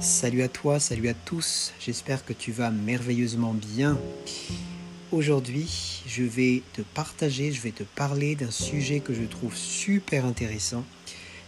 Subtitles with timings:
[0.00, 3.98] Salut à toi, salut à tous, j'espère que tu vas merveilleusement bien.
[5.10, 10.24] Aujourd'hui, je vais te partager, je vais te parler d'un sujet que je trouve super
[10.24, 10.84] intéressant.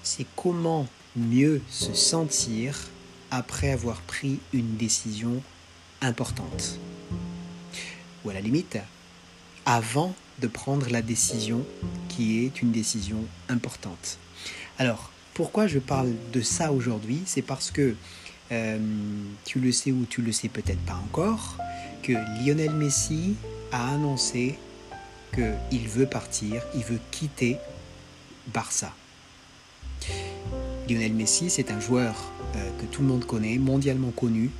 [0.03, 2.89] C'est comment mieux se sentir
[3.31, 5.41] après avoir pris une décision
[6.01, 6.81] importante.
[8.25, 8.79] Ou à la limite,
[9.65, 11.65] avant de prendre la décision
[12.09, 14.19] qui est une décision importante.
[14.77, 17.23] Alors, pourquoi je parle de ça aujourd'hui?
[17.27, 17.95] C'est parce que
[18.53, 18.79] euh,
[19.45, 21.57] tu le sais ou tu le sais peut-être pas encore,
[22.03, 23.37] que Lionel Messi
[23.71, 24.59] a annoncé
[25.33, 27.59] qu'il veut partir, il veut quitter
[28.49, 28.93] Barça.
[30.89, 34.51] Lionel Messi, c'est un joueur euh, que tout le monde connaît, mondialement connu,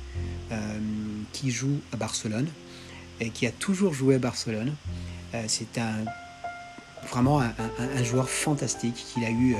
[0.51, 0.79] euh,
[1.33, 2.47] qui joue à Barcelone
[3.19, 4.73] et qui a toujours joué à Barcelone.
[5.47, 6.05] c'est un,
[7.07, 9.55] vraiment un, joueur fantastique, qu'il a eu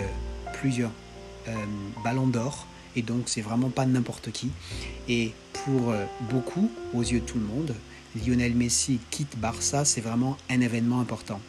[0.53, 0.91] plusieurs
[2.03, 4.49] ballons d'or et donc c'est vraiment pas n'importe qui.
[5.07, 5.31] Et
[5.65, 7.75] pour euh, beaucoup, aux yeux de tout le monde,
[8.15, 11.39] Lionel Messi quitte Barça, c'est vraiment un événement important.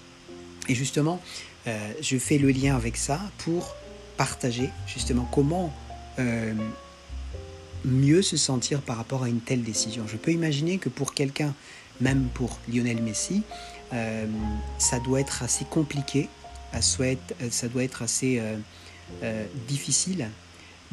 [0.68, 1.20] Et justement,
[1.66, 3.74] euh, je fais le lien avec ça pour
[4.16, 5.72] partager justement comment
[6.18, 6.54] euh,
[7.84, 10.04] mieux se sentir par rapport à une telle décision.
[10.06, 11.54] Je peux imaginer que pour quelqu'un,
[12.00, 13.42] même pour Lionel Messi,
[14.78, 16.30] ça doit être assez compliqué,
[16.80, 18.40] ça doit être assez
[19.68, 20.30] difficile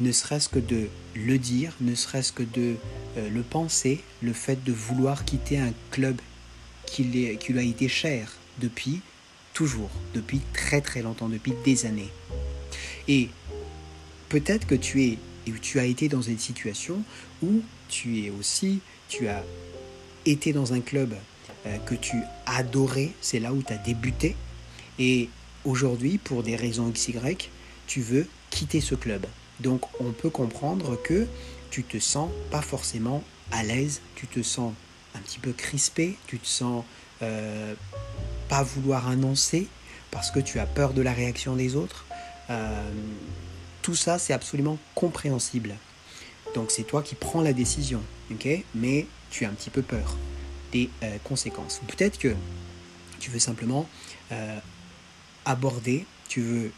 [0.00, 2.76] ne serait-ce que de le dire, ne serait-ce que de
[3.16, 6.20] euh, le penser, le fait de vouloir quitter un club
[6.86, 9.00] qui, lui a été cher depuis
[9.54, 12.10] toujours, depuis très très longtemps, depuis des années.
[13.08, 13.28] Et
[14.28, 15.18] peut-être que tu es
[15.62, 17.02] tu as été dans une situation
[17.42, 19.44] où tu es aussi, tu as
[20.26, 21.14] été dans un club
[21.66, 24.36] euh, que tu adorais, c'est là où tu as débuté,
[24.98, 25.28] et
[25.64, 27.36] aujourd'hui, pour des raisons XY,
[27.86, 29.26] tu veux quitter ce club.
[29.60, 31.26] Donc on peut comprendre que
[31.70, 33.22] tu te sens pas forcément
[33.52, 34.72] à l'aise, tu te sens
[35.14, 36.84] un petit peu crispé, tu te sens
[37.22, 37.74] euh,
[38.48, 39.68] pas vouloir annoncer
[40.10, 42.06] parce que tu as peur de la réaction des autres.
[42.50, 42.92] Euh,
[43.82, 45.74] tout ça, c'est absolument compréhensible.
[46.54, 48.02] Donc c'est toi qui prends la décision,
[48.74, 50.16] Mais tu as un petit peu peur
[50.72, 51.80] des euh, conséquences.
[51.86, 52.34] Peut-être que
[53.18, 53.86] tu veux simplement
[55.44, 56.70] aborder, tu veux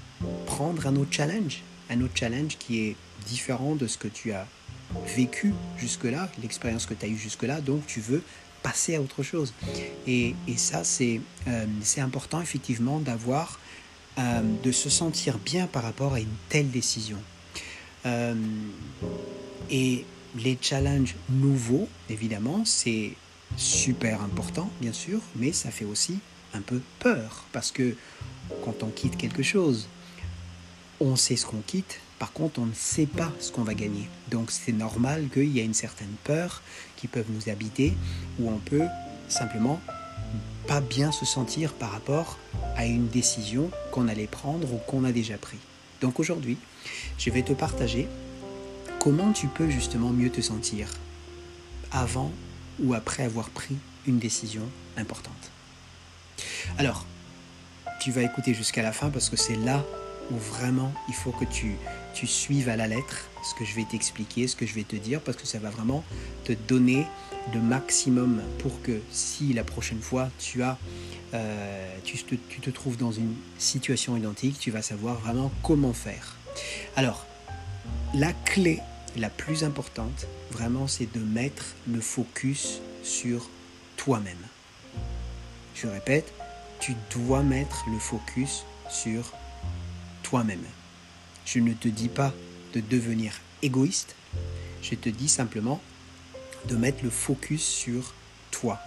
[0.47, 1.63] prendre un autre challenge,
[1.93, 4.47] un autre challenge qui est différent de ce que tu as
[5.17, 8.23] vécu jusque-là, l'expérience que tu as eue jusque-là, donc tu veux
[8.63, 9.53] passer à autre chose.
[10.07, 13.59] Et, ça, euh, c'est important effectivement d'avoir,
[14.19, 17.19] euh, de se sentir bien par rapport à une telle décision.
[18.07, 18.35] Euh,
[19.71, 20.05] et
[20.37, 23.13] les challenges nouveaux, évidemment, c'est
[23.57, 26.19] super important, bien sûr, mais ça fait aussi
[26.55, 27.97] un peu peur, parce que
[28.65, 29.89] quand on quitte quelque chose,
[31.07, 34.09] on sait ce qu'on quitte, par contre on ne sait pas ce qu'on va gagner.
[34.31, 36.63] Donc c'est normal qu'il y ait une certaine peur
[36.97, 37.95] qui peut nous habiter,
[38.39, 38.87] où on peut
[39.29, 39.81] simplement
[40.67, 42.39] pas bien se sentir par rapport
[42.77, 45.59] à une décision qu'on allait prendre ou qu'on a déjà pris.
[46.01, 46.57] Donc aujourd'hui,
[47.19, 48.09] je vais te partager
[49.01, 50.89] comment tu peux justement mieux te sentir
[51.91, 52.31] avant
[52.81, 53.77] ou après avoir pris
[54.07, 54.63] une décision
[54.97, 55.51] importante.
[56.79, 57.07] Alors,
[58.01, 59.85] tu vas écouter jusqu'à la fin parce que c'est là
[60.33, 61.77] où vraiment il faut que tu,
[62.15, 64.97] tu suives à la lettre ce que je vais t'expliquer, ce que je vais te
[64.97, 66.05] dire, parce que ça va vraiment
[66.45, 67.07] te donner
[67.53, 70.79] le maximum pour que si la prochaine fois tu as
[71.35, 75.95] euh, tu, te, tu te trouves dans une situation identique, tu vas savoir vraiment comment
[75.95, 76.37] faire.
[76.95, 77.27] Alors,
[78.15, 78.81] la clé
[79.17, 83.49] la plus importante, vraiment, c'est de mettre le focus sur
[83.97, 84.37] toi-même.
[85.75, 86.33] Je répète,
[86.81, 89.33] tu dois mettre le focus sur
[90.33, 90.65] toi-même.
[91.45, 92.33] Je ne te dis pas
[92.73, 94.15] de devenir égoïste,
[94.81, 95.79] je te dis simplement
[96.71, 98.15] de mettre le focus sur
[98.51, 98.81] toi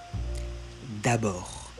[1.03, 1.71] d'abord.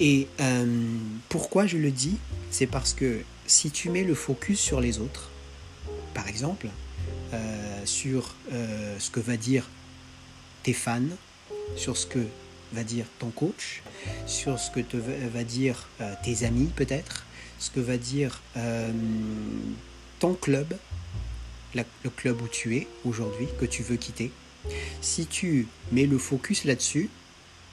[0.00, 0.96] Et euh,
[1.28, 2.16] pourquoi je le dis?
[2.50, 5.28] C'est parce que si tu mets le focus sur les autres,
[6.14, 6.68] par exemple,
[7.34, 9.68] euh, sur euh, ce que va dire
[10.62, 11.12] tes fans,
[11.76, 12.24] sur ce que
[12.72, 13.82] va dire ton coach,
[14.26, 15.88] sur ce que te va dire
[16.24, 17.26] tes amis peut-être,
[17.58, 18.92] ce que va dire euh,
[20.18, 20.76] ton club,
[21.74, 24.32] le club où tu es aujourd'hui, que tu veux quitter.
[25.00, 27.10] Si tu mets le focus là-dessus,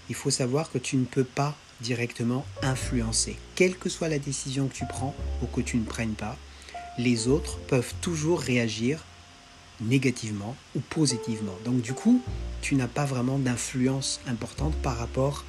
[0.09, 3.37] il faut savoir que tu ne peux pas directement influencer.
[3.55, 6.37] Quelle que soit la décision que tu prends ou que tu ne prennes pas,
[6.97, 9.03] les autres peuvent toujours réagir
[9.81, 11.55] négativement ou positivement.
[11.65, 12.21] Donc du coup,
[12.61, 15.43] tu n'as pas vraiment d'influence importante par rapport à,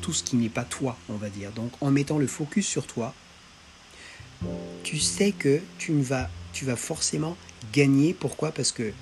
[0.00, 1.50] tout ce qui n'est pas toi, on va dire.
[1.52, 3.14] Donc en mettant le focus sur toi,
[4.82, 7.36] tu sais que tu vas tu vas forcément
[7.72, 8.14] gagner.
[8.14, 8.52] Pourquoi?
[8.52, 8.92] Parce que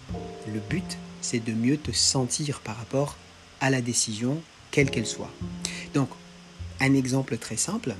[0.52, 3.17] le but, c'est de mieux te sentir par rapport
[3.61, 4.43] à la décision,
[4.73, 5.31] quelle qu'elle soit.
[5.94, 6.08] Donc,
[6.81, 7.94] un exemple très simple,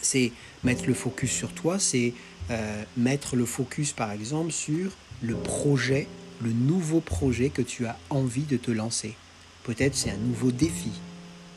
[0.00, 0.32] c'est
[0.64, 2.14] mettre le focus sur toi, c'est
[2.50, 4.90] euh, mettre le focus par exemple sur
[5.22, 6.08] le projet,
[6.42, 9.14] le nouveau projet que tu as envie de te lancer.
[9.62, 10.90] Peut-être c'est un nouveau défi.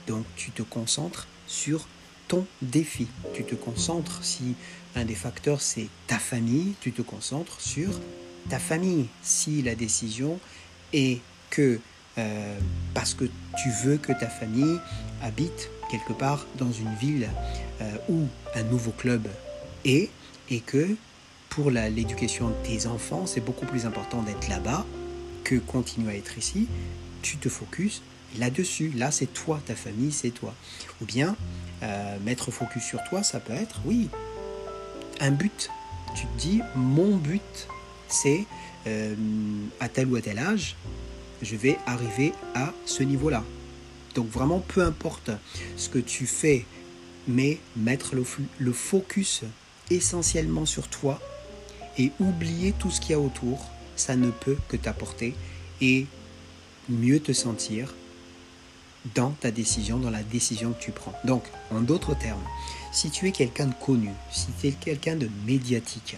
[0.07, 1.87] Donc tu te concentres sur
[2.27, 3.07] ton défi.
[3.33, 4.55] Tu te concentres, si
[4.95, 7.89] un des facteurs c'est ta famille, tu te concentres sur
[8.49, 9.07] ta famille.
[9.21, 10.39] Si la décision
[10.93, 11.19] est
[11.49, 11.79] que
[12.17, 12.59] euh,
[12.93, 14.79] parce que tu veux que ta famille
[15.21, 17.29] habite quelque part dans une ville
[17.81, 18.25] euh, où
[18.55, 19.27] un nouveau club
[19.85, 20.09] est
[20.49, 20.95] et que
[21.49, 24.85] pour l'éducation de tes enfants, c'est beaucoup plus important d'être là-bas
[25.43, 26.67] que continuer à être ici.
[27.21, 28.01] Tu te focuses
[28.37, 28.91] là-dessus.
[28.95, 30.53] Là, c'est toi, ta famille, c'est toi.
[31.01, 31.35] Ou bien,
[31.83, 34.09] euh, mettre focus sur toi, ça peut être, oui,
[35.19, 35.69] un but.
[36.15, 37.67] Tu te dis, mon but,
[38.07, 38.45] c'est
[38.87, 39.15] euh,
[39.79, 40.75] à tel ou à tel âge,
[41.41, 43.43] je vais arriver à ce niveau-là.
[44.15, 45.29] Donc vraiment, peu importe
[45.75, 46.65] ce que tu fais,
[47.27, 48.23] mais mettre le,
[48.57, 49.43] le focus
[49.91, 51.19] essentiellement sur toi
[51.97, 55.35] et oublier tout ce qu'il y a autour, ça ne peut que t'apporter
[55.81, 56.07] et
[56.89, 57.93] mieux te sentir
[59.15, 61.13] dans ta décision, dans la décision que tu prends.
[61.23, 62.43] Donc, en d'autres termes,
[62.91, 66.17] si tu es quelqu'un de connu, si tu es quelqu'un de médiatique,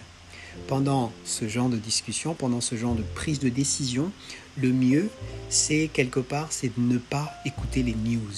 [0.66, 4.10] pendant ce genre de discussion, pendant ce genre de prise de décision,
[4.56, 5.08] le mieux,
[5.48, 8.32] c'est quelque part, c'est de ne pas écouter les news.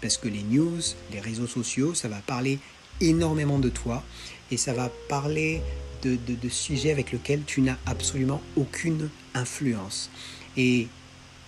[0.00, 0.80] Parce que les news,
[1.12, 2.58] les réseaux sociaux, ça va parler
[3.00, 4.02] énormément de toi
[4.50, 5.60] et ça va parler
[6.02, 10.10] de, de sujets avec lesquels tu n'as absolument aucune influence.
[10.56, 10.88] Et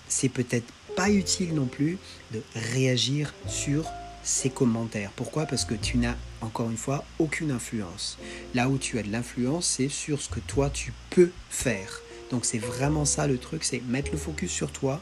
[0.09, 1.97] c'est peut-être pas utile non plus
[2.33, 2.43] de
[2.73, 3.85] réagir sur
[4.25, 5.13] ces commentaires.
[5.15, 5.47] Pourquoi?
[5.47, 8.19] Parce que tu n'as encore une fois aucune influence.
[8.53, 12.03] Là où tu as de l'influence, c'est sur ce que toi tu peux faire.
[12.33, 15.01] Donc c'est vraiment ça le truc, c'est mettre le focus sur toi,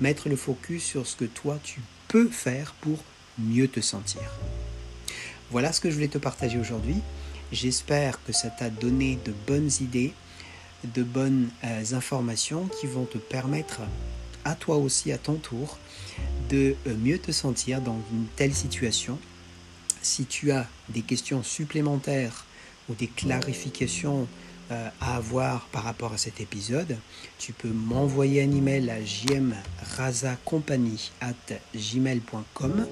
[0.00, 2.98] mettre le focus sur ce que toi tu peux faire pour
[3.38, 4.22] mieux te sentir.
[5.52, 6.96] Voilà ce que je voulais te partager aujourd'hui.
[7.52, 10.12] J'espère que ça t'a donné de bonnes idées,
[10.82, 13.82] de bonnes euh, informations qui vont te permettre
[14.46, 15.76] à toi aussi à ton tour
[16.48, 19.18] de euh, mieux te sentir dans une telle situation.
[20.02, 22.46] Si tu as des questions supplémentaires
[22.88, 24.28] ou des clarifications
[24.70, 26.96] euh, à avoir par rapport à cet épisode,
[27.38, 29.00] tu peux m'envoyer un email à
[31.74, 32.86] gmail.com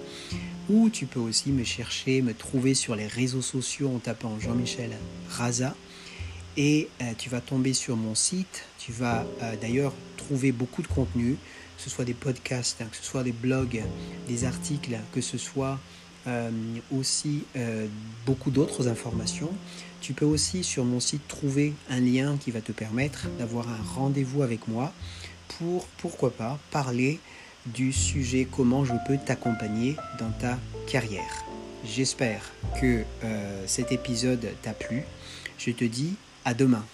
[0.69, 4.91] ou tu peux aussi me chercher, me trouver sur les réseaux sociaux en tapant Jean-Michel
[5.31, 5.77] Raza
[6.56, 8.65] et euh, tu vas tomber sur mon site.
[8.79, 9.25] Tu vas
[9.62, 11.37] d'ailleurs trouver beaucoup de contenu
[11.77, 13.83] que ce soit des podcasts, que ce soit des blogs,
[14.29, 15.79] des articles, que ce soit
[16.27, 16.51] euh,
[16.91, 17.87] aussi euh,
[18.27, 19.51] beaucoup d'autres informations.
[20.01, 23.83] Tu peux aussi sur mon site trouver un lien qui va te permettre d'avoir un
[23.95, 24.93] rendez-vous avec moi
[25.59, 27.21] pour, pourquoi pas, parler
[27.67, 31.45] du sujet comment je peux t'accompagner dans ta carrière.
[31.85, 32.43] J'espère
[32.81, 35.03] que euh, cet épisode t'a plu.
[35.59, 36.85] Je te dis à demain.